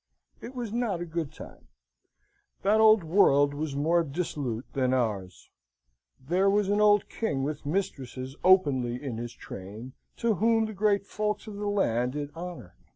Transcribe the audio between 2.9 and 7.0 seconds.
world was more dissolute than ours. There was an